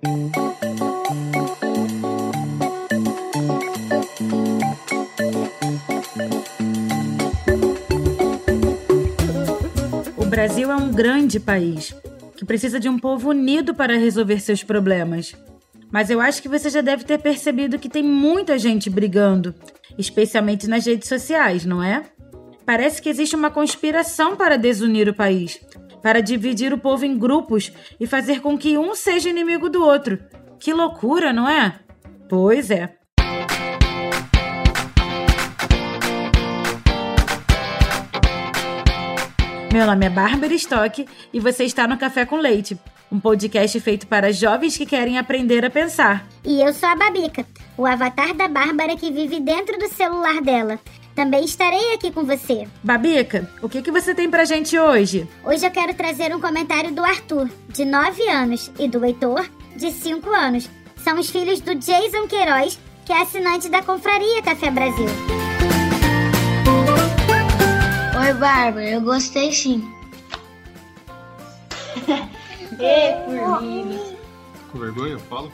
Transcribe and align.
O 0.00 0.10
Brasil 10.26 10.70
é 10.70 10.76
um 10.76 10.92
grande 10.92 11.40
país 11.40 11.92
que 12.36 12.44
precisa 12.44 12.78
de 12.78 12.88
um 12.88 12.96
povo 12.96 13.30
unido 13.30 13.74
para 13.74 13.98
resolver 13.98 14.38
seus 14.38 14.62
problemas. 14.62 15.34
Mas 15.90 16.10
eu 16.10 16.20
acho 16.20 16.40
que 16.42 16.48
você 16.48 16.70
já 16.70 16.80
deve 16.80 17.02
ter 17.02 17.18
percebido 17.18 17.76
que 17.76 17.88
tem 17.88 18.04
muita 18.04 18.56
gente 18.56 18.88
brigando, 18.88 19.52
especialmente 19.98 20.68
nas 20.68 20.86
redes 20.86 21.08
sociais, 21.08 21.64
não 21.64 21.82
é? 21.82 22.04
Parece 22.64 23.02
que 23.02 23.08
existe 23.08 23.34
uma 23.34 23.50
conspiração 23.50 24.36
para 24.36 24.56
desunir 24.56 25.08
o 25.08 25.14
país, 25.14 25.58
para 26.02 26.22
dividir 26.22 26.72
o 26.72 26.78
povo 26.78 27.04
em 27.04 27.18
grupos 27.18 27.72
e 27.98 28.06
fazer 28.06 28.40
com 28.40 28.56
que 28.56 28.78
um 28.78 28.94
seja 28.94 29.28
inimigo 29.28 29.68
do 29.68 29.82
outro. 29.82 30.18
Que 30.58 30.72
loucura, 30.72 31.32
não 31.32 31.48
é? 31.48 31.78
Pois 32.28 32.70
é. 32.70 32.98
Meu 39.70 39.86
nome 39.86 40.06
é 40.06 40.10
Bárbara 40.10 40.54
Stock 40.54 41.06
e 41.32 41.40
você 41.40 41.64
está 41.64 41.86
no 41.86 41.98
Café 41.98 42.24
com 42.24 42.36
Leite, 42.36 42.78
um 43.12 43.20
podcast 43.20 43.78
feito 43.80 44.06
para 44.06 44.32
jovens 44.32 44.78
que 44.78 44.86
querem 44.86 45.18
aprender 45.18 45.62
a 45.62 45.68
pensar. 45.68 46.26
E 46.42 46.62
eu 46.62 46.72
sou 46.72 46.88
a 46.88 46.96
Babica, 46.96 47.46
o 47.76 47.84
avatar 47.84 48.34
da 48.34 48.48
Bárbara 48.48 48.96
que 48.96 49.12
vive 49.12 49.40
dentro 49.40 49.78
do 49.78 49.88
celular 49.88 50.40
dela. 50.40 50.80
Também 51.18 51.44
estarei 51.44 51.94
aqui 51.94 52.12
com 52.12 52.22
você. 52.22 52.68
Babica, 52.80 53.50
o 53.60 53.68
que, 53.68 53.82
que 53.82 53.90
você 53.90 54.14
tem 54.14 54.30
pra 54.30 54.44
gente 54.44 54.78
hoje? 54.78 55.28
Hoje 55.44 55.66
eu 55.66 55.70
quero 55.72 55.92
trazer 55.92 56.32
um 56.32 56.40
comentário 56.40 56.94
do 56.94 57.04
Arthur, 57.04 57.50
de 57.70 57.84
9 57.84 58.28
anos, 58.28 58.70
e 58.78 58.86
do 58.86 59.04
Heitor, 59.04 59.44
de 59.74 59.90
5 59.90 60.30
anos. 60.30 60.70
São 61.02 61.18
os 61.18 61.28
filhos 61.28 61.60
do 61.60 61.74
Jason 61.74 62.28
Queiroz, 62.28 62.78
que 63.04 63.12
é 63.12 63.20
assinante 63.20 63.68
da 63.68 63.82
Confraria 63.82 64.40
Café 64.44 64.70
Brasil. 64.70 65.08
Oi, 68.24 68.34
Bárbara, 68.34 68.88
eu 68.88 69.00
gostei 69.00 69.52
sim. 69.52 69.92
Ei, 72.78 73.40
formiga. 73.40 74.16
Com 74.70 74.78
vergonha, 74.78 75.14
eu 75.14 75.18
falo? 75.18 75.52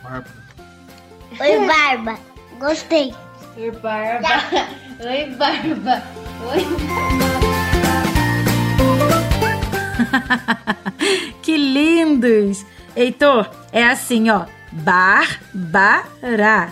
Bárbara. 0.00 0.40
Oi, 1.40 1.66
Barba, 1.66 2.18
gostei. 2.60 3.12
Oi, 3.56 3.70
Barba. 3.72 4.28
Oi, 5.00 5.26
Barba. 5.34 6.02
Oi. 6.52 6.66
que 11.42 11.56
lindos! 11.56 12.64
Heitor, 12.94 13.50
é 13.72 13.84
assim, 13.84 14.28
ó. 14.30 14.44
Barbara. 14.70 16.68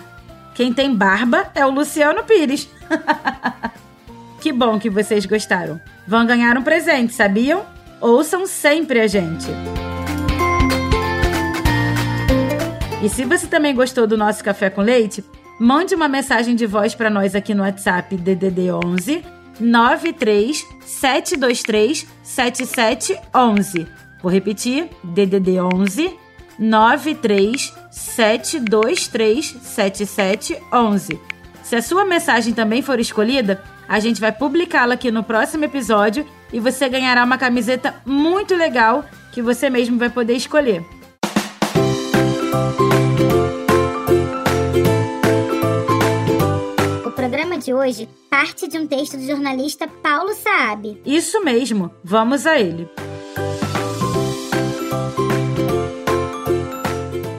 Quem 0.53 0.71
tem 0.71 0.95
barba 0.95 1.49
é 1.55 1.65
o 1.65 1.71
Luciano 1.71 2.23
Pires. 2.23 2.69
que 4.39 4.53
bom 4.53 4.79
que 4.79 4.89
vocês 4.89 5.25
gostaram. 5.25 5.81
Vão 6.07 6.25
ganhar 6.25 6.57
um 6.57 6.63
presente, 6.63 7.13
sabiam? 7.13 7.65
Ouçam 7.99 8.45
sempre 8.45 8.99
a 8.99 9.07
gente. 9.07 9.47
E 13.01 13.09
se 13.09 13.23
você 13.23 13.47
também 13.47 13.73
gostou 13.73 14.05
do 14.05 14.17
nosso 14.17 14.43
café 14.43 14.69
com 14.69 14.81
leite, 14.81 15.23
mande 15.59 15.93
uma 15.93 16.07
mensagem 16.07 16.55
de 16.55 16.65
voz 16.65 16.95
para 16.95 17.09
nós 17.09 17.35
aqui 17.35 17.53
no 17.53 17.63
WhatsApp 17.63 18.15
DDD 18.15 18.71
11 18.71 19.23
93 19.59 20.65
723 20.85 22.07
7711. 22.23 23.87
Vou 24.21 24.31
repetir: 24.31 24.89
DDD 25.03 25.59
11 25.59 26.17
93 26.57 27.73
723 27.91 29.57
7711. 29.61 31.19
Se 31.63 31.75
a 31.75 31.81
sua 31.81 32.05
mensagem 32.05 32.53
também 32.53 32.81
for 32.81 32.99
escolhida, 32.99 33.61
a 33.87 33.99
gente 33.99 34.19
vai 34.19 34.31
publicá-la 34.31 34.95
aqui 34.95 35.11
no 35.11 35.23
próximo 35.23 35.65
episódio 35.65 36.25
e 36.51 36.59
você 36.59 36.89
ganhará 36.89 37.23
uma 37.23 37.37
camiseta 37.37 37.95
muito 38.05 38.55
legal 38.55 39.05
que 39.31 39.41
você 39.41 39.69
mesmo 39.69 39.97
vai 39.97 40.09
poder 40.09 40.33
escolher. 40.33 40.83
O 42.79 43.08
de 47.59 47.73
hoje 47.73 48.07
parte 48.29 48.65
de 48.67 48.77
um 48.77 48.85
texto 48.87 49.17
do 49.17 49.25
jornalista 49.25 49.87
Paulo 49.87 50.33
Saab. 50.33 51.01
Isso 51.05 51.43
mesmo, 51.43 51.91
vamos 52.03 52.45
a 52.47 52.59
ele. 52.59 52.89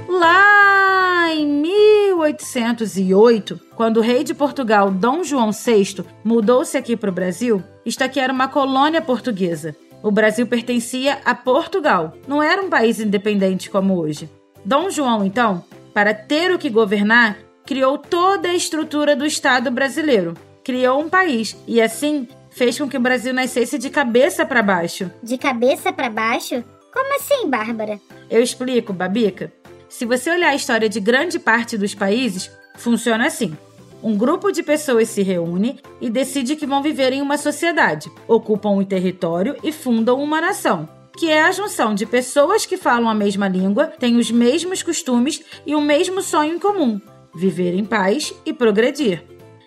Lá 0.08 1.30
em 1.32 1.46
1808, 1.46 3.58
quando 3.74 3.96
o 3.96 4.02
rei 4.02 4.22
de 4.22 4.34
Portugal, 4.34 4.90
Dom 4.90 5.24
João 5.24 5.52
VI, 5.52 6.04
mudou-se 6.22 6.76
aqui 6.76 6.94
para 6.96 7.08
o 7.08 7.14
Brasil, 7.14 7.62
isto 7.84 8.04
aqui 8.04 8.20
era 8.20 8.32
uma 8.32 8.48
colônia 8.48 9.00
portuguesa. 9.00 9.74
O 10.02 10.10
Brasil 10.10 10.46
pertencia 10.46 11.20
a 11.24 11.34
Portugal, 11.34 12.12
não 12.28 12.42
era 12.42 12.62
um 12.62 12.68
país 12.68 13.00
independente 13.00 13.70
como 13.70 13.98
hoje. 13.98 14.28
Dom 14.64 14.90
João, 14.90 15.24
então, 15.24 15.64
para 15.94 16.12
ter 16.12 16.52
o 16.52 16.58
que 16.58 16.68
governar, 16.68 17.38
criou 17.70 17.96
toda 17.96 18.48
a 18.48 18.54
estrutura 18.54 19.14
do 19.14 19.24
Estado 19.24 19.70
brasileiro. 19.70 20.34
Criou 20.64 21.00
um 21.00 21.08
país 21.08 21.56
e 21.68 21.80
assim 21.80 22.26
fez 22.50 22.76
com 22.76 22.88
que 22.88 22.96
o 22.96 23.00
Brasil 23.00 23.32
nascesse 23.32 23.78
de 23.78 23.88
cabeça 23.88 24.44
para 24.44 24.60
baixo. 24.60 25.08
De 25.22 25.38
cabeça 25.38 25.92
para 25.92 26.10
baixo? 26.10 26.64
Como 26.92 27.14
assim, 27.14 27.48
Bárbara? 27.48 28.00
Eu 28.28 28.42
explico, 28.42 28.92
Babica. 28.92 29.52
Se 29.88 30.04
você 30.04 30.32
olhar 30.32 30.48
a 30.48 30.54
história 30.56 30.88
de 30.88 30.98
grande 30.98 31.38
parte 31.38 31.78
dos 31.78 31.94
países, 31.94 32.50
funciona 32.74 33.24
assim. 33.24 33.56
Um 34.02 34.18
grupo 34.18 34.50
de 34.50 34.64
pessoas 34.64 35.08
se 35.08 35.22
reúne 35.22 35.78
e 36.00 36.10
decide 36.10 36.56
que 36.56 36.66
vão 36.66 36.82
viver 36.82 37.12
em 37.12 37.22
uma 37.22 37.38
sociedade, 37.38 38.10
ocupam 38.26 38.70
um 38.70 38.84
território 38.84 39.56
e 39.62 39.70
fundam 39.70 40.20
uma 40.20 40.40
nação, 40.40 40.88
que 41.16 41.30
é 41.30 41.42
a 41.42 41.52
junção 41.52 41.94
de 41.94 42.04
pessoas 42.04 42.66
que 42.66 42.76
falam 42.76 43.08
a 43.08 43.14
mesma 43.14 43.46
língua, 43.46 43.86
têm 43.86 44.16
os 44.16 44.28
mesmos 44.28 44.82
costumes 44.82 45.40
e 45.64 45.76
o 45.76 45.80
mesmo 45.80 46.20
sonho 46.20 46.54
em 46.54 46.58
comum: 46.58 47.00
viver 47.34 47.74
em 47.74 47.84
paz 47.84 48.34
e 48.44 48.52
progredir. 48.52 49.24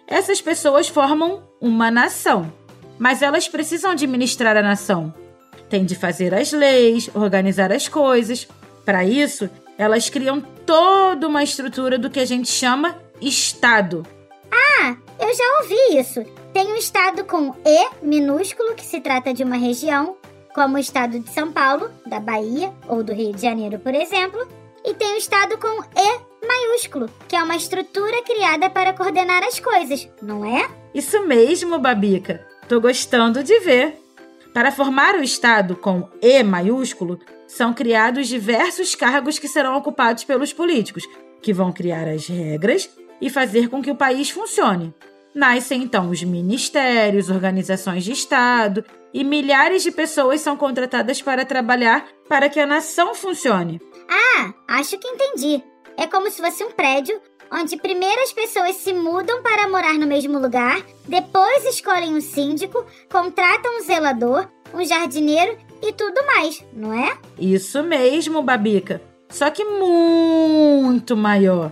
Essas 0.07 0.41
pessoas 0.41 0.87
formam 0.87 1.43
uma 1.61 1.89
nação, 1.89 2.51
mas 2.99 3.21
elas 3.21 3.47
precisam 3.47 3.91
administrar 3.91 4.55
a 4.57 4.61
nação. 4.61 5.13
Tem 5.69 5.85
de 5.85 5.95
fazer 5.95 6.33
as 6.33 6.51
leis, 6.51 7.09
organizar 7.15 7.71
as 7.71 7.87
coisas. 7.87 8.47
Para 8.85 9.05
isso, 9.05 9.49
elas 9.77 10.09
criam 10.09 10.41
toda 10.65 11.27
uma 11.27 11.43
estrutura 11.43 11.97
do 11.97 12.09
que 12.09 12.19
a 12.19 12.25
gente 12.25 12.49
chama 12.49 12.97
Estado. 13.21 14.05
Ah, 14.51 14.95
eu 15.19 15.33
já 15.33 15.43
ouvi 15.61 15.99
isso. 15.99 16.23
Tem 16.53 16.67
um 16.67 16.75
estado 16.75 17.23
com 17.23 17.55
E 17.65 17.89
minúsculo, 18.01 18.75
que 18.75 18.85
se 18.85 19.01
trata 19.01 19.33
de 19.33 19.43
uma 19.43 19.55
região, 19.55 20.15
como 20.53 20.75
o 20.75 20.79
estado 20.79 21.19
de 21.19 21.29
São 21.31 21.51
Paulo, 21.51 21.89
da 22.05 22.19
Bahia 22.19 22.71
ou 22.87 23.03
do 23.03 23.13
Rio 23.13 23.33
de 23.33 23.41
Janeiro, 23.41 23.79
por 23.79 23.95
exemplo. 23.95 24.47
E 24.85 24.93
tem 24.93 25.15
o 25.15 25.17
estado 25.17 25.57
com 25.57 25.81
E 25.81 26.45
maiúsculo, 26.45 26.72
que 27.27 27.35
é 27.35 27.43
uma 27.43 27.55
estrutura 27.55 28.21
criada 28.23 28.69
para 28.69 28.93
coordenar 28.93 29.43
as 29.43 29.59
coisas, 29.59 30.09
não 30.21 30.45
é? 30.45 30.69
Isso 30.93 31.25
mesmo, 31.25 31.79
Babica. 31.79 32.45
Tô 32.67 32.79
gostando 32.79 33.43
de 33.43 33.59
ver. 33.59 33.99
Para 34.53 34.71
formar 34.71 35.15
o 35.15 35.23
Estado 35.23 35.75
com 35.75 36.07
E 36.21 36.43
maiúsculo, 36.43 37.19
são 37.47 37.73
criados 37.73 38.27
diversos 38.27 38.95
cargos 38.95 39.39
que 39.39 39.47
serão 39.47 39.75
ocupados 39.75 40.23
pelos 40.23 40.53
políticos, 40.53 41.03
que 41.41 41.53
vão 41.53 41.71
criar 41.71 42.07
as 42.07 42.27
regras 42.27 42.89
e 43.19 43.29
fazer 43.29 43.69
com 43.69 43.81
que 43.81 43.91
o 43.91 43.95
país 43.95 44.29
funcione. 44.29 44.93
Nascem 45.33 45.81
então 45.81 46.09
os 46.09 46.23
ministérios, 46.23 47.29
organizações 47.29 48.03
de 48.03 48.11
Estado 48.11 48.85
e 49.11 49.23
milhares 49.23 49.81
de 49.81 49.91
pessoas 49.91 50.41
são 50.41 50.55
contratadas 50.55 51.21
para 51.21 51.45
trabalhar 51.45 52.07
para 52.29 52.49
que 52.49 52.59
a 52.59 52.67
nação 52.67 53.15
funcione. 53.15 53.81
Ah, 54.07 54.53
acho 54.67 54.97
que 54.99 55.07
entendi. 55.07 55.63
É 55.97 56.07
como 56.07 56.29
se 56.29 56.41
fosse 56.41 56.63
um 56.63 56.71
prédio 56.71 57.19
onde 57.51 57.77
primeiro 57.77 58.21
as 58.21 58.33
pessoas 58.33 58.77
se 58.77 58.93
mudam 58.93 59.43
para 59.43 59.67
morar 59.67 59.93
no 59.93 60.07
mesmo 60.07 60.39
lugar, 60.39 60.81
depois 61.07 61.65
escolhem 61.65 62.15
um 62.15 62.21
síndico, 62.21 62.83
contratam 63.11 63.77
um 63.77 63.81
zelador, 63.81 64.47
um 64.73 64.83
jardineiro 64.83 65.57
e 65.81 65.91
tudo 65.93 66.25
mais, 66.25 66.65
não 66.73 66.93
é? 66.93 67.15
Isso 67.37 67.83
mesmo, 67.83 68.41
Babica. 68.41 69.01
Só 69.29 69.49
que 69.49 69.63
muito 69.63 71.15
maior. 71.15 71.71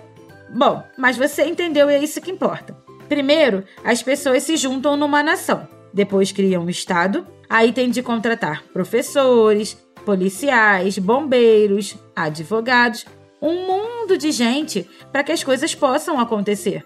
Bom, 0.50 0.83
mas 0.97 1.18
você 1.18 1.45
entendeu 1.45 1.89
e 1.89 1.95
é 1.95 2.03
isso 2.03 2.21
que 2.21 2.31
importa. 2.31 2.77
Primeiro, 3.07 3.63
as 3.83 4.03
pessoas 4.03 4.44
se 4.44 4.57
juntam 4.57 4.95
numa 4.95 5.23
nação. 5.23 5.68
Depois 5.94 6.31
criam 6.31 6.63
um 6.63 6.69
estado. 6.69 7.25
Aí 7.50 7.73
tem 7.73 7.89
de 7.89 8.01
contratar 8.01 8.63
professores, 8.71 9.77
policiais, 10.06 10.97
bombeiros, 10.97 11.95
advogados, 12.15 13.06
um 13.42 13.66
mundo 13.66 14.18
de 14.18 14.32
gente 14.32 14.88
para 15.12 15.24
que 15.24 15.32
as 15.32 15.44
coisas 15.44 15.74
possam 15.74 16.20
acontecer. 16.20 16.86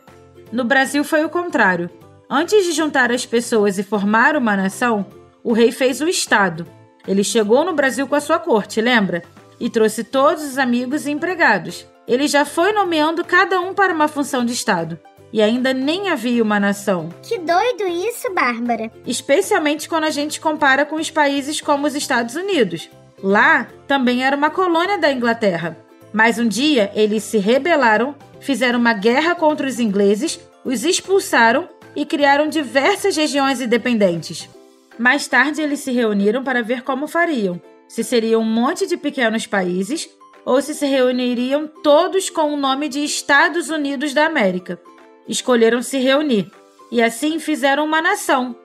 No 0.52 0.64
Brasil 0.64 1.04
foi 1.04 1.26
o 1.26 1.30
contrário. 1.30 1.90
Antes 2.30 2.66
de 2.66 2.72
juntar 2.72 3.12
as 3.12 3.26
pessoas 3.26 3.78
e 3.78 3.84
formar 3.84 4.36
uma 4.36 4.56
nação, 4.56 5.06
o 5.44 5.54
rei 5.54 5.72
fez 5.72 6.02
o 6.02 6.08
Estado. 6.08 6.66
Ele 7.08 7.24
chegou 7.24 7.64
no 7.64 7.74
Brasil 7.74 8.08
com 8.08 8.16
a 8.16 8.22
sua 8.22 8.40
corte, 8.40 8.82
lembra? 8.82 9.22
e 9.60 9.70
trouxe 9.70 10.04
todos 10.04 10.44
os 10.44 10.58
amigos 10.58 11.06
e 11.06 11.12
empregados. 11.12 11.86
Ele 12.08 12.28
já 12.28 12.46
foi 12.46 12.72
nomeando 12.72 13.24
cada 13.24 13.60
um 13.60 13.74
para 13.74 13.94
uma 13.94 14.08
função 14.08 14.46
de 14.46 14.54
Estado. 14.54 15.00
E 15.34 15.42
ainda 15.42 15.74
nem 15.74 16.10
havia 16.10 16.42
uma 16.42 16.60
nação. 16.60 17.10
Que 17.22 17.38
doido 17.38 17.84
isso, 17.88 18.32
Bárbara. 18.34 18.92
Especialmente 19.06 19.90
quando 19.90 20.06
a 20.06 20.10
gente 20.10 20.40
compara 20.40 20.86
com 20.86 20.96
os 20.96 21.10
países 21.10 21.60
como 21.60 21.88
os 21.88 21.96
Estados 21.96 22.36
Unidos. 22.36 22.90
Lá 23.22 23.68
também 23.88 24.24
era 24.24 24.36
uma 24.36 24.50
colônia 24.50 24.98
da 24.98 25.12
Inglaterra. 25.12 25.78
Mas 26.16 26.40
um 26.40 26.48
dia 26.48 26.90
eles 26.96 27.24
se 27.24 27.38
rebelaram, 27.40 28.16
fizeram 28.40 28.80
uma 28.80 28.94
guerra 28.94 29.36
contra 29.36 29.68
os 29.68 29.82
ingleses, 29.82 30.40
os 30.64 30.86
expulsaram 30.86 31.68
e 31.94 32.06
criaram 32.06 32.48
diversas 32.48 33.18
regiões 33.18 33.60
independentes. 33.60 34.50
Mais 34.98 35.28
tarde 35.28 35.62
eles 35.62 35.82
se 35.82 35.92
reuniram 35.92 36.42
para 36.42 36.64
ver 36.64 36.84
como 36.84 37.06
fariam. 37.06 37.62
Se 37.86 38.02
seriam 38.02 38.42
um 38.42 38.46
monte 38.46 38.88
de 38.88 38.96
pequenos 38.96 39.46
países 39.46 40.10
ou 40.46 40.62
se 40.62 40.74
se 40.74 40.86
reuniriam 40.86 41.68
todos 41.84 42.30
com 42.30 42.54
o 42.54 42.58
nome 42.58 42.88
de 42.88 43.04
Estados 43.04 43.70
Unidos 43.70 44.14
da 44.14 44.26
América. 44.26 44.80
Escolheram 45.28 45.82
se 45.82 45.98
reunir 45.98 46.50
e 46.90 47.04
assim 47.04 47.40
fizeram 47.40 47.84
uma 47.84 48.02
nação. 48.02 48.56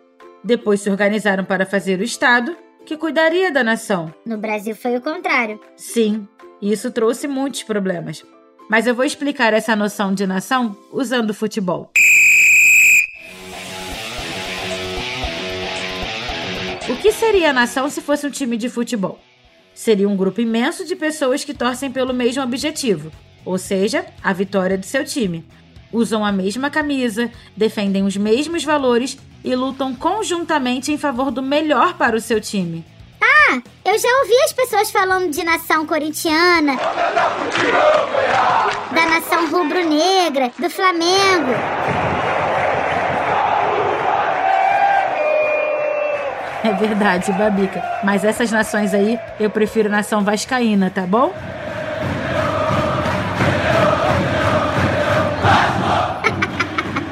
Depois 0.45 0.83
se 0.83 0.89
organizaram 0.89 1.45
para 1.45 1.67
fazer 1.67 1.99
o 1.99 2.05
Estado 2.05 2.57
que 2.87 2.97
cuidaria 2.97 3.51
da 3.51 3.65
nação. 3.65 4.15
No 4.25 4.39
Brasil 4.39 4.77
foi 4.77 4.97
o 4.97 5.01
contrário. 5.01 5.61
Sim, 5.77 6.29
isso 6.61 6.91
trouxe 6.91 7.27
muitos 7.27 7.63
problemas. 7.63 8.25
Mas 8.69 8.87
eu 8.87 8.95
vou 8.95 9.05
explicar 9.05 9.53
essa 9.53 9.75
noção 9.75 10.15
de 10.15 10.27
nação 10.27 10.77
usando 10.93 11.31
o 11.31 11.35
futebol. 11.35 11.91
O 16.89 16.97
que 16.97 17.13
seria 17.13 17.51
a 17.51 17.53
nação 17.53 17.89
se 17.89 18.01
fosse 18.01 18.27
um 18.27 18.31
time 18.31 18.57
de 18.57 18.69
futebol? 18.69 19.19
Seria 19.73 20.09
um 20.09 20.17
grupo 20.17 20.41
imenso 20.41 20.85
de 20.85 20.95
pessoas 20.97 21.45
que 21.45 21.55
torcem 21.55 21.91
pelo 21.91 22.13
mesmo 22.13 22.43
objetivo, 22.43 23.11
ou 23.45 23.57
seja, 23.57 24.05
a 24.23 24.33
vitória 24.33 24.77
do 24.77 24.85
seu 24.85 25.05
time. 25.05 25.45
Usam 25.93 26.25
a 26.25 26.31
mesma 26.31 26.69
camisa, 26.69 27.31
defendem 27.57 28.05
os 28.05 28.17
mesmos 28.17 28.65
valores 28.65 29.17
e 29.43 29.55
lutam 29.57 29.95
conjuntamente 29.95 30.93
em 30.93 30.99
favor 30.99 31.31
do 31.31 31.43
melhor 31.43 31.97
para 31.97 32.17
o 32.17 32.21
seu 32.21 32.41
time. 32.41 32.85
Eu 33.85 33.99
já 33.99 34.09
ouvi 34.21 34.35
as 34.45 34.53
pessoas 34.53 34.91
falando 34.91 35.31
de 35.31 35.43
nação 35.43 35.85
corintiana, 35.87 36.77
da 38.93 39.07
nação 39.07 39.51
rubro-negra, 39.51 40.53
do 40.59 40.71
Flamengo. 40.71 41.53
É 46.63 46.73
verdade, 46.75 47.33
Babica. 47.33 47.83
Mas 48.05 48.23
essas 48.23 48.53
nações 48.53 48.93
aí, 48.95 49.19
eu 49.39 49.51
prefiro 49.51 49.89
nação 49.89 50.23
vascaína, 50.23 50.91
tá 50.91 51.03
bom? 51.03 51.33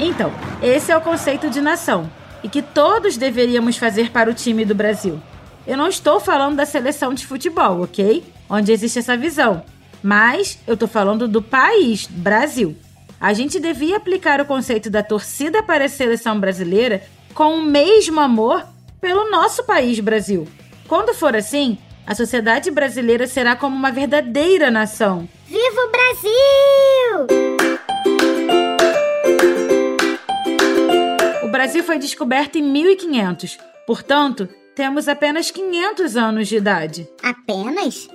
Então, 0.00 0.32
esse 0.62 0.90
é 0.90 0.96
o 0.96 1.00
conceito 1.00 1.50
de 1.50 1.60
nação 1.60 2.10
e 2.42 2.48
que 2.48 2.62
todos 2.62 3.16
deveríamos 3.16 3.76
fazer 3.76 4.10
para 4.10 4.30
o 4.30 4.34
time 4.34 4.64
do 4.64 4.74
Brasil. 4.74 5.20
Eu 5.68 5.76
não 5.76 5.86
estou 5.86 6.18
falando 6.18 6.56
da 6.56 6.64
seleção 6.64 7.12
de 7.12 7.26
futebol, 7.26 7.82
ok? 7.82 8.24
Onde 8.48 8.72
existe 8.72 9.00
essa 9.00 9.18
visão. 9.18 9.62
Mas 10.02 10.58
eu 10.66 10.72
estou 10.72 10.88
falando 10.88 11.28
do 11.28 11.42
país, 11.42 12.06
Brasil. 12.06 12.74
A 13.20 13.34
gente 13.34 13.60
devia 13.60 13.98
aplicar 13.98 14.40
o 14.40 14.46
conceito 14.46 14.88
da 14.88 15.02
torcida 15.02 15.62
para 15.62 15.84
a 15.84 15.88
seleção 15.88 16.40
brasileira 16.40 17.02
com 17.34 17.58
o 17.58 17.62
mesmo 17.62 18.18
amor 18.18 18.66
pelo 18.98 19.30
nosso 19.30 19.62
país, 19.64 20.00
Brasil. 20.00 20.48
Quando 20.88 21.12
for 21.12 21.36
assim, 21.36 21.76
a 22.06 22.14
sociedade 22.14 22.70
brasileira 22.70 23.26
será 23.26 23.54
como 23.54 23.76
uma 23.76 23.92
verdadeira 23.92 24.70
nação. 24.70 25.28
Viva 25.46 25.80
o 25.82 25.90
Brasil! 25.90 27.26
O 31.44 31.48
Brasil 31.48 31.84
foi 31.84 31.98
descoberto 31.98 32.56
em 32.56 32.62
1500, 32.62 33.58
portanto, 33.86 34.48
temos 34.78 35.08
apenas 35.08 35.50
500 35.50 36.16
anos 36.16 36.46
de 36.46 36.56
idade. 36.56 37.08
Apenas? 37.20 38.08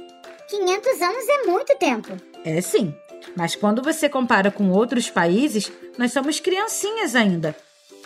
500 0.48 1.02
anos 1.02 1.28
é 1.28 1.46
muito 1.46 1.78
tempo. 1.78 2.14
É 2.46 2.62
sim, 2.62 2.96
mas 3.36 3.54
quando 3.54 3.82
você 3.82 4.08
compara 4.08 4.50
com 4.50 4.70
outros 4.70 5.10
países, 5.10 5.70
nós 5.98 6.14
somos 6.14 6.40
criancinhas 6.40 7.18
ainda. 7.18 7.54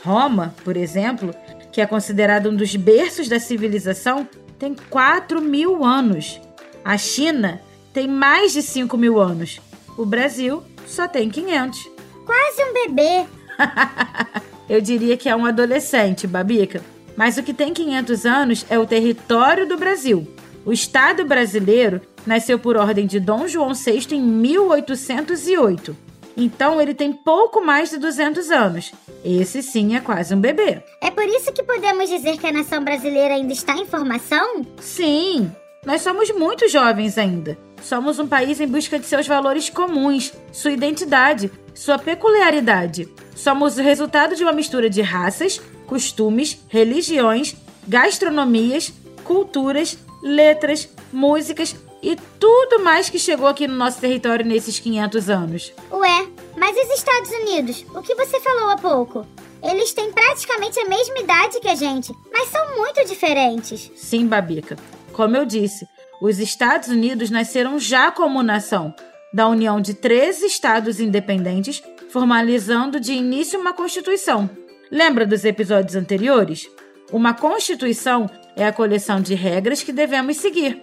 Roma, 0.03 0.55
por 0.63 0.75
exemplo, 0.75 1.35
que 1.71 1.81
é 1.81 1.85
considerado 1.85 2.49
um 2.49 2.55
dos 2.55 2.75
berços 2.75 3.29
da 3.29 3.39
civilização, 3.39 4.27
tem 4.57 4.75
4 4.89 5.39
mil 5.39 5.85
anos. 5.85 6.41
A 6.83 6.97
China 6.97 7.61
tem 7.93 8.07
mais 8.07 8.53
de 8.53 8.63
5 8.63 8.97
mil 8.97 9.19
anos. 9.19 9.61
O 9.95 10.03
Brasil 10.03 10.63
só 10.87 11.07
tem 11.07 11.29
500. 11.29 11.91
Quase 12.25 12.63
um 12.63 12.73
bebê. 12.73 13.27
Eu 14.67 14.81
diria 14.81 15.15
que 15.15 15.29
é 15.29 15.35
um 15.35 15.45
adolescente, 15.45 16.25
Babica. 16.25 16.96
Mas 17.17 17.35
o 17.35 17.43
que 17.43 17.53
tem 17.53 17.73
500 17.73 18.25
anos 18.27 18.65
é 18.69 18.77
o 18.77 18.85
território 18.85 19.67
do 19.67 19.75
Brasil. 19.75 20.27
O 20.63 20.71
Estado 20.71 21.25
brasileiro 21.25 21.99
nasceu 22.27 22.59
por 22.59 22.77
ordem 22.77 23.07
de 23.07 23.19
Dom 23.19 23.47
João 23.47 23.73
VI 23.73 24.07
em 24.11 24.21
1808. 24.21 25.97
Então 26.37 26.79
ele 26.79 26.93
tem 26.93 27.11
pouco 27.11 27.59
mais 27.59 27.89
de 27.89 27.97
200 27.97 28.51
anos. 28.51 28.91
Esse 29.25 29.63
sim 29.63 29.95
é 29.95 29.99
quase 29.99 30.35
um 30.35 30.39
bebê. 30.39 30.83
É 31.01 31.09
por 31.09 31.25
isso 31.25 31.51
que 31.51 31.63
podemos 31.63 32.07
dizer 32.07 32.37
que 32.37 32.45
a 32.45 32.51
nação 32.51 32.83
brasileira 32.83 33.33
ainda 33.33 33.51
está 33.51 33.75
em 33.75 33.87
formação? 33.87 34.63
Sim, 34.79 35.51
nós 35.83 36.01
somos 36.03 36.29
muito 36.29 36.69
jovens 36.69 37.17
ainda. 37.17 37.57
Somos 37.81 38.19
um 38.19 38.27
país 38.27 38.59
em 38.59 38.67
busca 38.67 38.99
de 38.99 39.05
seus 39.05 39.27
valores 39.27 39.69
comuns, 39.69 40.33
sua 40.51 40.71
identidade, 40.71 41.51
sua 41.73 41.97
peculiaridade. 41.97 43.07
Somos 43.35 43.77
o 43.77 43.81
resultado 43.81 44.35
de 44.35 44.43
uma 44.43 44.51
mistura 44.51 44.89
de 44.89 45.01
raças, 45.01 45.61
costumes, 45.85 46.59
religiões, 46.67 47.55
gastronomias, 47.87 48.91
culturas, 49.23 49.97
letras, 50.21 50.89
músicas 51.11 51.75
e 52.01 52.15
tudo 52.39 52.83
mais 52.83 53.09
que 53.09 53.19
chegou 53.19 53.47
aqui 53.47 53.67
no 53.67 53.75
nosso 53.75 53.99
território 53.99 54.45
nesses 54.45 54.79
500 54.79 55.29
anos. 55.29 55.73
Ué, 55.91 56.27
mas 56.57 56.75
os 56.77 56.97
Estados 56.97 57.29
Unidos? 57.31 57.85
O 57.93 58.01
que 58.01 58.15
você 58.15 58.39
falou 58.39 58.69
há 58.69 58.77
pouco? 58.77 59.25
Eles 59.63 59.91
têm 59.93 60.11
praticamente 60.11 60.79
a 60.79 60.87
mesma 60.87 61.19
idade 61.19 61.59
que 61.59 61.67
a 61.67 61.75
gente, 61.75 62.13
mas 62.31 62.49
são 62.49 62.77
muito 62.77 63.03
diferentes. 63.05 63.91
Sim, 63.95 64.27
Babica. 64.27 64.77
Como 65.11 65.35
eu 65.35 65.45
disse, 65.45 65.87
os 66.21 66.39
Estados 66.39 66.89
Unidos 66.89 67.29
nasceram 67.29 67.79
já 67.79 68.11
como 68.11 68.43
nação, 68.43 68.93
da 69.33 69.47
união 69.47 69.79
de 69.79 69.93
13 69.93 70.45
estados 70.45 70.99
independentes, 70.99 71.81
formalizando 72.09 72.99
de 72.99 73.13
início 73.13 73.59
uma 73.59 73.73
constituição. 73.73 74.49
Lembra 74.91 75.25
dos 75.25 75.45
episódios 75.45 75.95
anteriores? 75.95 76.67
Uma 77.11 77.33
constituição 77.33 78.29
é 78.55 78.65
a 78.65 78.73
coleção 78.73 79.21
de 79.21 79.35
regras 79.35 79.83
que 79.83 79.91
devemos 79.91 80.37
seguir. 80.37 80.81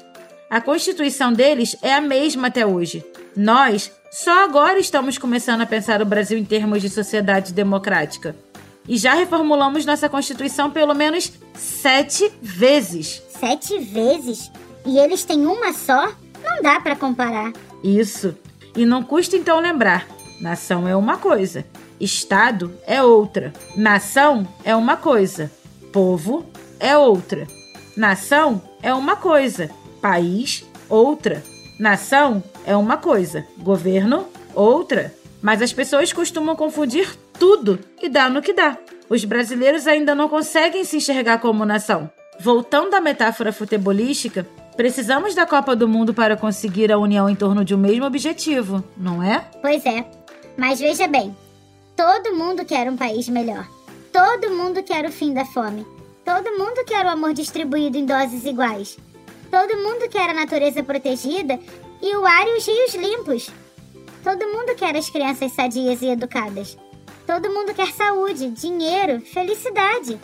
A 0.48 0.60
constituição 0.60 1.32
deles 1.32 1.76
é 1.82 1.94
a 1.94 2.00
mesma 2.00 2.48
até 2.48 2.64
hoje. 2.64 3.04
Nós 3.36 3.90
só 4.10 4.44
agora 4.44 4.78
estamos 4.78 5.18
começando 5.18 5.62
a 5.62 5.66
pensar 5.66 6.00
o 6.00 6.06
Brasil 6.06 6.38
em 6.38 6.44
termos 6.44 6.80
de 6.80 6.88
sociedade 6.88 7.52
democrática. 7.52 8.36
E 8.86 8.96
já 8.96 9.14
reformulamos 9.14 9.86
nossa 9.86 10.08
Constituição 10.08 10.70
pelo 10.70 10.94
menos 10.94 11.32
sete 11.54 12.30
vezes. 12.40 13.22
Sete 13.30 13.78
vezes? 13.78 14.50
E 14.84 14.98
eles 14.98 15.24
têm 15.24 15.46
uma 15.46 15.72
só? 15.72 16.12
Não 16.42 16.62
dá 16.62 16.80
para 16.80 16.96
comparar. 16.96 17.52
Isso. 17.82 18.36
E 18.76 18.84
não 18.84 19.02
custa 19.02 19.36
então 19.36 19.60
lembrar: 19.60 20.06
nação 20.40 20.86
é 20.86 20.94
uma 20.94 21.16
coisa, 21.16 21.64
Estado 22.00 22.72
é 22.86 23.02
outra. 23.02 23.52
Nação 23.76 24.46
é 24.64 24.74
uma 24.74 24.96
coisa, 24.96 25.50
povo 25.92 26.44
é 26.78 26.96
outra. 26.96 27.46
Nação 27.96 28.60
é 28.82 28.92
uma 28.92 29.16
coisa, 29.16 29.70
país, 30.02 30.64
outra. 30.88 31.42
Nação 31.78 32.42
é 32.66 32.76
uma 32.76 32.96
coisa, 32.96 33.46
governo, 33.58 34.26
outra. 34.54 35.14
Mas 35.40 35.62
as 35.62 35.72
pessoas 35.72 36.12
costumam 36.12 36.56
confundir 36.56 37.14
tudo 37.38 37.78
e 38.02 38.08
dá 38.08 38.28
no 38.28 38.42
que 38.42 38.52
dá. 38.52 38.76
Os 39.08 39.24
brasileiros 39.24 39.86
ainda 39.86 40.14
não 40.14 40.28
conseguem 40.28 40.84
se 40.84 40.96
enxergar 40.96 41.38
como 41.38 41.64
nação. 41.64 42.10
Voltando 42.40 42.94
à 42.94 43.00
metáfora 43.00 43.52
futebolística, 43.52 44.46
precisamos 44.76 45.34
da 45.34 45.46
Copa 45.46 45.74
do 45.74 45.88
Mundo 45.88 46.12
para 46.12 46.36
conseguir 46.36 46.92
a 46.92 46.98
união 46.98 47.28
em 47.28 47.34
torno 47.34 47.64
de 47.64 47.74
um 47.74 47.78
mesmo 47.78 48.04
objetivo, 48.04 48.84
não 48.96 49.22
é? 49.22 49.40
Pois 49.60 49.84
é. 49.86 50.04
Mas 50.56 50.80
veja 50.80 51.06
bem: 51.06 51.36
todo 51.96 52.34
mundo 52.34 52.64
quer 52.64 52.90
um 52.90 52.96
país 52.96 53.28
melhor. 53.28 53.66
Todo 54.12 54.54
mundo 54.54 54.82
quer 54.82 55.04
o 55.04 55.12
fim 55.12 55.34
da 55.34 55.44
fome. 55.44 55.84
Todo 56.24 56.58
mundo 56.58 56.84
quer 56.86 57.04
o 57.04 57.10
amor 57.10 57.34
distribuído 57.34 57.98
em 57.98 58.06
doses 58.06 58.44
iguais. 58.44 58.96
Todo 59.50 59.76
mundo 59.76 60.08
quer 60.08 60.30
a 60.30 60.34
natureza 60.34 60.82
protegida 60.82 61.58
e 62.00 62.16
o 62.16 62.24
ar 62.24 62.46
e 62.46 62.56
os 62.56 62.66
rios 62.66 62.94
limpos. 62.94 63.50
Todo 64.22 64.48
mundo 64.48 64.74
quer 64.74 64.96
as 64.96 65.10
crianças 65.10 65.52
sadias 65.52 66.00
e 66.00 66.06
educadas. 66.06 66.78
Todo 67.26 67.52
mundo 67.52 67.74
quer 67.74 67.92
saúde, 67.92 68.50
dinheiro, 68.50 69.20
felicidade. 69.20 70.18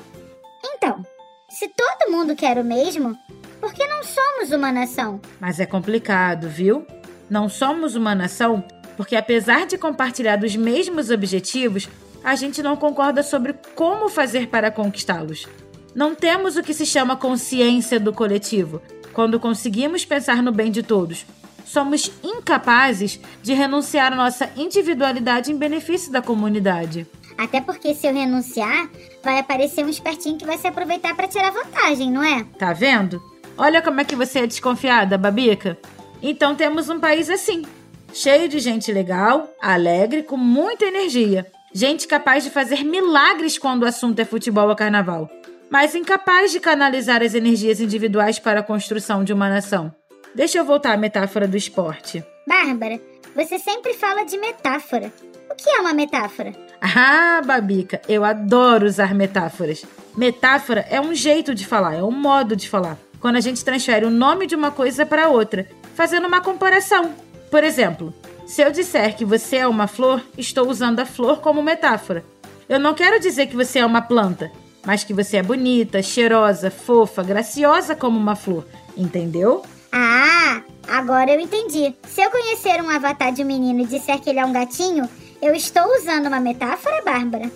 Então, 0.65 1.05
se 1.49 1.69
todo 1.69 2.11
mundo 2.11 2.35
quer 2.37 2.59
o 2.59 2.65
mesmo, 2.65 3.17
porque 3.61 3.87
não 3.87 4.03
somos 4.03 4.51
uma 4.51 4.73
nação. 4.73 5.21
Mas 5.39 5.61
é 5.61 5.67
complicado, 5.67 6.49
viu? 6.49 6.87
Não 7.29 7.49
somos 7.49 7.95
uma 7.95 8.15
nação 8.15 8.65
porque, 8.97 9.17
apesar 9.17 9.67
de 9.67 9.79
compartilhar 9.79 10.37
dos 10.37 10.57
mesmos 10.57 11.11
objetivos, 11.11 11.89
a 12.23 12.35
gente 12.35 12.63
não 12.63 12.77
concorda 12.77 13.23
sobre 13.23 13.55
como 13.75 14.09
fazer 14.09 14.49
para 14.49 14.71
conquistá-los. 14.71 15.47
Não 15.95 16.15
temos 16.15 16.57
o 16.57 16.63
que 16.63 16.75
se 16.75 16.85
chama 16.85 17.17
consciência 17.17 17.99
do 17.99 18.13
coletivo, 18.13 18.83
quando 19.13 19.41
conseguimos 19.41 20.05
pensar 20.05 20.43
no 20.43 20.53
bem 20.53 20.71
de 20.71 20.83
todos. 20.83 21.25
Somos 21.65 22.13
incapazes 22.23 23.21
de 23.43 23.55
renunciar 23.55 24.13
à 24.13 24.17
nossa 24.17 24.51
individualidade 24.57 25.51
em 25.51 25.57
benefício 25.57 26.13
da 26.13 26.21
comunidade. 26.21 27.07
Até 27.39 27.61
porque 27.61 27.95
se 27.95 28.07
eu 28.07 28.13
renunciar, 28.13 28.91
vai 29.23 29.39
aparecer 29.39 29.85
um 29.85 29.89
espertinho 29.89 30.37
que 30.37 30.45
vai 30.45 30.59
se 30.59 30.67
aproveitar 30.67 31.15
para 31.15 31.27
tirar 31.27 31.51
vantagem, 31.51 32.11
não 32.13 32.23
é? 32.23 32.45
Tá 32.59 32.73
vendo? 32.73 33.23
Olha 33.57 33.83
como 33.83 34.01
é 34.01 34.05
que 34.05 34.17
você 34.17 34.41
é 34.41 34.47
desconfiada, 34.47 35.19
Babica. 35.19 35.79
Então 36.23 36.55
temos 36.55 36.89
um 36.89 37.01
país 37.01 37.31
assim, 37.31 37.65
cheio 38.13 38.49
de 38.49 38.59
gente 38.59 38.93
legal, 38.93 39.49
alegre, 39.61 40.23
com 40.23 40.37
muita 40.37 40.85
energia. 40.85 41.47
Gente 41.73 42.09
capaz 42.09 42.43
de 42.45 42.51
fazer 42.51 42.85
milagres 42.85 43.57
quando 43.57 43.85
o 43.85 43.87
assunto 43.87 44.19
é 44.19 44.25
futebol 44.25 44.69
ou 44.69 44.75
carnaval, 44.75 45.31
mas 45.71 45.95
incapaz 45.95 46.51
de 46.51 46.59
canalizar 46.59 47.23
as 47.23 47.35
energias 47.35 47.81
individuais 47.81 48.39
para 48.39 48.61
a 48.61 48.65
construção 48.65 49.23
de 49.23 49.33
uma 49.33 49.49
nação. 49.49 49.95
Deixa 50.35 50.59
eu 50.59 50.65
voltar 50.65 50.93
à 50.93 50.97
metáfora 50.97 51.47
do 51.47 51.57
esporte. 51.57 52.25
Bárbara, 52.47 53.01
você 53.35 53.59
sempre 53.59 53.95
fala 53.95 54.25
de 54.25 54.37
metáfora. 54.39 55.13
O 55.51 55.55
que 55.55 55.71
é 55.71 55.81
uma 55.81 55.93
metáfora? 55.93 56.53
Ah, 56.81 57.41
Babica, 57.45 58.01
eu 58.09 58.25
adoro 58.25 58.87
usar 58.87 59.15
metáforas. 59.15 59.85
Metáfora 60.17 60.85
é 60.91 61.01
um 61.01 61.15
jeito 61.15 61.55
de 61.55 61.67
falar, 61.67 61.95
é 61.95 62.03
um 62.03 62.11
modo 62.11 62.57
de 62.57 62.69
falar. 62.69 62.99
Quando 63.21 63.37
a 63.37 63.41
gente 63.41 63.65
transfere 63.65 64.07
o 64.07 64.11
nome 64.11 64.47
de 64.47 64.55
uma 64.55 64.71
coisa 64.71 65.05
para 65.05 65.29
outra, 65.29 65.69
fazendo 65.95 66.27
uma 66.27 66.41
comparação. 66.41 67.13
Por 67.51 67.63
exemplo, 67.63 68.15
se 68.47 68.63
eu 68.63 68.73
disser 68.73 69.15
que 69.15 69.25
você 69.25 69.57
é 69.57 69.67
uma 69.67 69.87
flor, 69.87 70.23
estou 70.39 70.69
usando 70.69 71.01
a 71.01 71.07
flor 71.07 71.41
como 71.41 71.63
metáfora. 71.63 72.25
Eu 72.69 72.81
não 72.81 72.95
quero 72.95 73.21
dizer 73.21 73.47
que 73.47 73.57
você 73.57 73.81
é 73.81 73.87
uma 73.87 74.01
planta, 74.01 74.51
mas 74.85 75.05
que 75.05 75.13
você 75.13 75.37
é 75.37 75.43
bonita, 75.43 76.03
cheirosa, 76.03 76.71
fofa, 76.71 77.23
graciosa 77.23 77.95
como 77.95 78.19
uma 78.19 78.35
flor. 78.35 78.67
Entendeu? 78.97 79.63
Ah, 79.93 80.63
agora 80.89 81.31
eu 81.31 81.41
entendi. 81.41 81.95
Se 82.09 82.23
eu 82.23 82.31
conhecer 82.31 82.81
um 82.83 82.89
avatar 82.89 83.33
de 83.33 83.43
um 83.43 83.47
menino 83.47 83.81
e 83.81 83.87
disser 83.87 84.19
que 84.21 84.31
ele 84.31 84.39
é 84.39 84.45
um 84.45 84.53
gatinho, 84.53 85.09
eu 85.43 85.55
estou 85.55 85.85
usando 85.97 86.27
uma 86.27 86.41
metáfora, 86.41 87.03
Bárbara? 87.03 87.51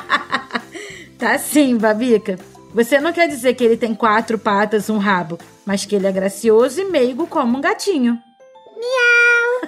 tá 1.18 1.38
sim, 1.38 1.76
Babica. 1.76 2.38
Você 2.76 3.00
não 3.00 3.10
quer 3.10 3.26
dizer 3.26 3.54
que 3.54 3.64
ele 3.64 3.78
tem 3.78 3.94
quatro 3.94 4.38
patas, 4.38 4.90
um 4.90 4.98
rabo, 4.98 5.38
mas 5.64 5.86
que 5.86 5.96
ele 5.96 6.06
é 6.06 6.12
gracioso 6.12 6.78
e 6.78 6.84
meigo 6.84 7.26
como 7.26 7.56
um 7.56 7.60
gatinho. 7.62 8.20
Miau! 8.76 9.60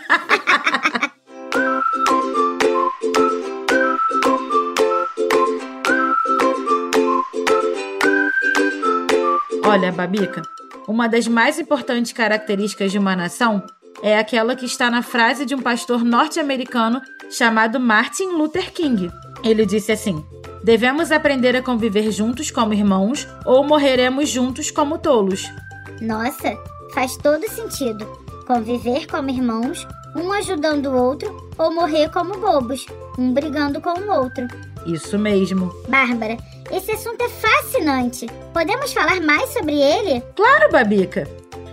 Olha, 9.64 9.90
Babica, 9.90 10.42
uma 10.86 11.08
das 11.08 11.26
mais 11.26 11.58
importantes 11.58 12.12
características 12.12 12.92
de 12.92 12.98
uma 12.98 13.16
nação 13.16 13.64
é 14.02 14.18
aquela 14.18 14.54
que 14.54 14.66
está 14.66 14.90
na 14.90 15.00
frase 15.00 15.46
de 15.46 15.54
um 15.54 15.62
pastor 15.62 16.04
norte-americano 16.04 17.00
chamado 17.30 17.80
Martin 17.80 18.32
Luther 18.32 18.70
King. 18.70 19.10
Ele 19.42 19.64
disse 19.64 19.92
assim: 19.92 20.22
Devemos 20.68 21.10
aprender 21.10 21.56
a 21.56 21.62
conviver 21.62 22.12
juntos 22.12 22.50
como 22.50 22.74
irmãos 22.74 23.26
ou 23.46 23.66
morreremos 23.66 24.28
juntos 24.28 24.70
como 24.70 24.98
tolos. 24.98 25.50
Nossa, 25.98 26.54
faz 26.92 27.16
todo 27.16 27.48
sentido. 27.48 28.04
Conviver 28.46 29.06
como 29.06 29.30
irmãos, 29.30 29.88
um 30.14 30.30
ajudando 30.30 30.90
o 30.90 30.94
outro, 30.94 31.50
ou 31.56 31.74
morrer 31.74 32.10
como 32.10 32.38
bobos, 32.38 32.84
um 33.18 33.32
brigando 33.32 33.80
com 33.80 33.98
o 33.98 34.12
outro. 34.12 34.46
Isso 34.84 35.18
mesmo. 35.18 35.74
Bárbara, 35.88 36.36
esse 36.70 36.92
assunto 36.92 37.22
é 37.22 37.30
fascinante. 37.30 38.26
Podemos 38.52 38.92
falar 38.92 39.22
mais 39.22 39.48
sobre 39.48 39.80
ele? 39.80 40.22
Claro, 40.36 40.70
Babica. 40.70 41.26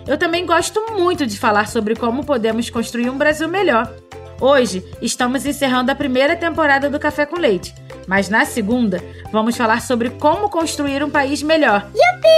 Eu 0.07 0.17
também 0.17 0.45
gosto 0.45 0.79
muito 0.93 1.27
de 1.27 1.37
falar 1.37 1.67
sobre 1.67 1.97
como 1.97 2.25
podemos 2.25 2.69
construir 2.69 3.09
um 3.09 3.17
Brasil 3.17 3.49
melhor. 3.49 3.93
Hoje 4.39 4.85
estamos 5.01 5.45
encerrando 5.45 5.91
a 5.91 5.95
primeira 5.95 6.37
temporada 6.37 6.89
do 6.89 6.97
Café 6.97 7.25
com 7.25 7.37
Leite, 7.37 7.75
mas 8.07 8.29
na 8.29 8.45
segunda 8.45 9.03
vamos 9.31 9.55
falar 9.55 9.81
sobre 9.81 10.09
como 10.09 10.49
construir 10.49 11.03
um 11.03 11.09
país 11.09 11.41
melhor. 11.43 11.87
Yupi! 11.93 12.35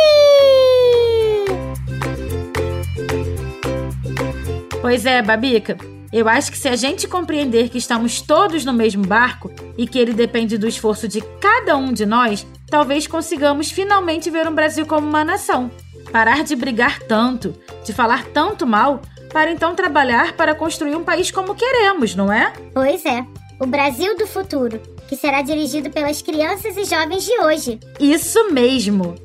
Pois 4.81 5.05
é, 5.05 5.21
Babica. 5.21 5.77
Eu 6.13 6.29
acho 6.29 6.51
que 6.51 6.57
se 6.57 6.69
a 6.69 6.75
gente 6.75 7.07
compreender 7.07 7.67
que 7.69 7.77
estamos 7.77 8.21
todos 8.21 8.63
no 8.63 8.71
mesmo 8.71 9.05
barco 9.05 9.51
e 9.77 9.85
que 9.85 9.99
ele 9.99 10.13
depende 10.13 10.57
do 10.57 10.67
esforço 10.67 11.07
de 11.07 11.19
cada 11.41 11.75
um 11.75 11.91
de 11.91 12.05
nós, 12.05 12.47
talvez 12.69 13.05
consigamos 13.05 13.69
finalmente 13.69 14.29
ver 14.29 14.47
um 14.47 14.55
Brasil 14.55 14.85
como 14.85 15.05
uma 15.05 15.25
nação. 15.25 15.69
Parar 16.11 16.43
de 16.45 16.55
brigar 16.55 16.99
tanto, 16.99 17.53
de 17.83 17.91
falar 17.91 18.25
tanto 18.27 18.65
mal, 18.65 19.01
para 19.33 19.51
então 19.51 19.75
trabalhar 19.75 20.33
para 20.33 20.55
construir 20.55 20.95
um 20.95 21.03
país 21.03 21.29
como 21.29 21.53
queremos, 21.53 22.15
não 22.15 22.31
é? 22.31 22.53
Pois 22.73 23.05
é. 23.05 23.25
O 23.59 23.65
Brasil 23.65 24.15
do 24.15 24.25
futuro, 24.25 24.79
que 25.07 25.15
será 25.15 25.41
dirigido 25.41 25.89
pelas 25.89 26.21
crianças 26.21 26.75
e 26.77 26.83
jovens 26.85 27.23
de 27.25 27.39
hoje. 27.39 27.79
Isso 27.99 28.51
mesmo! 28.51 29.15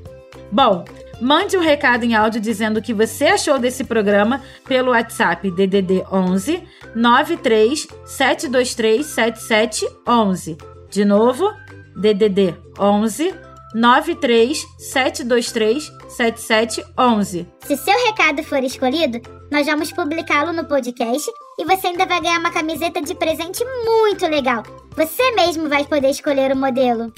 Bom, 0.50 0.84
mande 1.20 1.56
um 1.56 1.60
recado 1.60 2.04
em 2.04 2.14
áudio 2.14 2.40
dizendo 2.40 2.78
o 2.78 2.82
que 2.82 2.92
você 2.92 3.26
achou 3.26 3.58
desse 3.58 3.84
programa 3.84 4.42
pelo 4.66 4.90
WhatsApp 4.90 5.50
DDD 5.50 6.04
11 6.10 6.62
93 6.94 7.86
723 8.04 9.06
7711. 9.06 10.58
De 10.90 11.04
novo, 11.04 11.50
DDD 11.96 12.54
11 12.78 13.34
93 13.74 14.66
723 14.78 15.92
7711. 16.08 17.46
Se 17.66 17.76
seu 17.76 18.06
recado 18.06 18.42
for 18.42 18.62
escolhido, 18.62 19.20
nós 19.50 19.66
vamos 19.66 19.92
publicá-lo 19.92 20.52
no 20.52 20.66
podcast 20.66 21.30
e 21.58 21.64
você 21.64 21.88
ainda 21.88 22.06
vai 22.06 22.20
ganhar 22.20 22.38
uma 22.38 22.50
camiseta 22.50 23.00
de 23.02 23.14
presente 23.14 23.64
muito 23.84 24.26
legal. 24.26 24.62
Você 24.96 25.30
mesmo 25.32 25.68
vai 25.68 25.84
poder 25.84 26.10
escolher 26.10 26.52
o 26.52 26.56
modelo. 26.56 27.12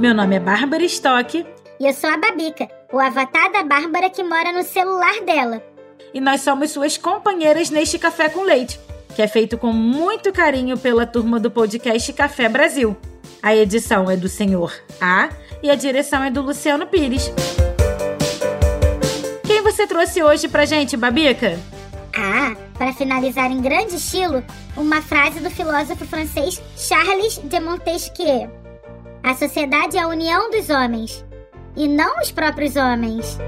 Meu 0.00 0.14
nome 0.14 0.34
é 0.34 0.40
Bárbara 0.40 0.82
Stock 0.84 1.46
E 1.78 1.86
eu 1.86 1.92
sou 1.92 2.10
a 2.10 2.16
Babica, 2.16 2.68
o 2.92 2.98
avatar 2.98 3.52
da 3.52 3.62
Bárbara 3.62 4.10
que 4.10 4.24
mora 4.24 4.52
no 4.52 4.64
celular 4.64 5.20
dela. 5.24 5.71
E 6.14 6.20
nós 6.20 6.40
somos 6.42 6.70
suas 6.70 6.96
companheiras 6.96 7.70
neste 7.70 7.98
Café 7.98 8.28
com 8.28 8.42
Leite, 8.42 8.78
que 9.14 9.22
é 9.22 9.28
feito 9.28 9.56
com 9.58 9.72
muito 9.72 10.32
carinho 10.32 10.76
pela 10.78 11.06
turma 11.06 11.38
do 11.40 11.50
podcast 11.50 12.12
Café 12.12 12.48
Brasil. 12.48 12.96
A 13.42 13.54
edição 13.54 14.10
é 14.10 14.16
do 14.16 14.28
Senhor 14.28 14.72
A 15.00 15.30
e 15.62 15.70
a 15.70 15.74
direção 15.74 16.22
é 16.22 16.30
do 16.30 16.42
Luciano 16.42 16.86
Pires. 16.86 17.32
Quem 19.44 19.62
você 19.62 19.86
trouxe 19.86 20.22
hoje 20.22 20.48
pra 20.48 20.64
gente, 20.64 20.96
Babica? 20.96 21.58
Ah, 22.14 22.54
Para 22.78 22.92
finalizar 22.92 23.50
em 23.50 23.60
grande 23.60 23.96
estilo, 23.96 24.44
uma 24.76 25.00
frase 25.00 25.40
do 25.40 25.50
filósofo 25.50 26.04
francês 26.04 26.60
Charles 26.76 27.38
de 27.38 27.60
Montesquieu: 27.60 28.50
A 29.22 29.34
sociedade 29.34 29.96
é 29.96 30.00
a 30.00 30.08
união 30.08 30.50
dos 30.50 30.68
homens, 30.68 31.24
e 31.76 31.88
não 31.88 32.20
os 32.20 32.30
próprios 32.30 32.76
homens. 32.76 33.38